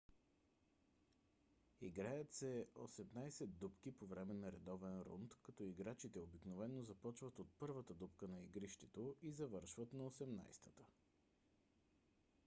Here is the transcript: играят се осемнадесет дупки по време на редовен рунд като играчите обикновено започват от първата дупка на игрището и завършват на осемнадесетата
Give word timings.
играят 1.89 2.31
се 2.37 2.65
осемнадесет 2.85 3.57
дупки 3.57 3.91
по 3.97 4.05
време 4.07 4.33
на 4.33 4.51
редовен 4.51 5.01
рунд 5.01 5.35
като 5.43 5.63
играчите 5.63 6.19
обикновено 6.19 6.83
започват 6.83 7.39
от 7.39 7.47
първата 7.59 7.93
дупка 7.93 8.27
на 8.27 8.41
игрището 8.43 9.15
и 9.21 9.31
завършват 9.31 9.93
на 9.93 10.05
осемнадесетата 10.05 10.83